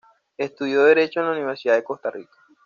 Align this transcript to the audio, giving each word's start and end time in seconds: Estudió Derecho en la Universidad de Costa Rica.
Estudió 0.35 0.83
Derecho 0.83 1.19
en 1.19 1.27
la 1.27 1.31
Universidad 1.33 1.75
de 1.75 1.83
Costa 1.83 2.09
Rica. 2.09 2.33